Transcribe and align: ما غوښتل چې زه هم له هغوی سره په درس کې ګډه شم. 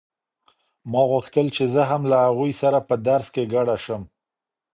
ما 0.91 1.01
غوښتل 1.11 1.47
چې 1.55 1.63
زه 1.73 1.81
هم 1.91 2.01
له 2.11 2.17
هغوی 2.25 2.51
سره 2.61 2.77
په 2.89 2.95
درس 3.07 3.27
کې 3.35 3.49
ګډه 3.53 3.75
شم. 3.85 4.01